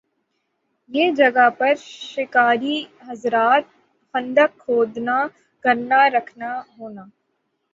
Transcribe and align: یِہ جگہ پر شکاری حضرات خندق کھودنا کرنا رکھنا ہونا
یِہ 0.91 1.05
جگہ 1.17 1.47
پر 1.57 1.73
شکاری 2.11 2.77
حضرات 3.07 3.63
خندق 4.13 4.51
کھودنا 4.61 5.17
کرنا 5.65 6.01
رکھنا 6.15 6.51
ہونا 6.75 7.03